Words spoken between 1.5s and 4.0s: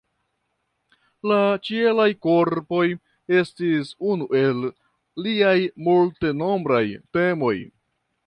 ĉielaj korpoj estis